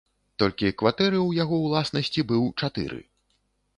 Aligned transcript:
Толькі 0.43 0.71
кватэры 0.81 1.19
ў 1.23 1.31
яго 1.43 1.55
ўласнасці 1.67 2.21
быў 2.33 2.49
чатыры. 2.65 2.99